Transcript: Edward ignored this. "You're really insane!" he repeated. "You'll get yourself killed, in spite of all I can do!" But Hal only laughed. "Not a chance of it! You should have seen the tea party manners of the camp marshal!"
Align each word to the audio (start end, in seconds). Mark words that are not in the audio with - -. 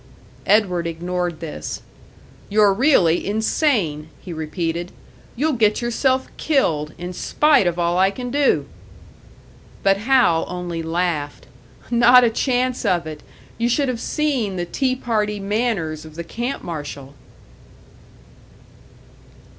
Edward 0.47 0.87
ignored 0.87 1.41
this. 1.41 1.83
"You're 2.49 2.73
really 2.73 3.23
insane!" 3.27 4.09
he 4.19 4.33
repeated. 4.33 4.91
"You'll 5.35 5.53
get 5.53 5.79
yourself 5.79 6.27
killed, 6.37 6.95
in 6.97 7.13
spite 7.13 7.67
of 7.67 7.77
all 7.77 7.99
I 7.99 8.09
can 8.09 8.31
do!" 8.31 8.65
But 9.83 9.97
Hal 9.97 10.43
only 10.47 10.81
laughed. 10.81 11.45
"Not 11.91 12.23
a 12.23 12.31
chance 12.31 12.83
of 12.83 13.05
it! 13.05 13.21
You 13.59 13.69
should 13.69 13.89
have 13.89 14.01
seen 14.01 14.55
the 14.55 14.65
tea 14.65 14.95
party 14.95 15.39
manners 15.39 16.03
of 16.03 16.15
the 16.15 16.23
camp 16.23 16.63
marshal!" 16.63 17.13